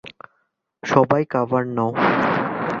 সবাই, 0.83 1.23
কভার 1.33 1.63
নাও! 1.75 1.91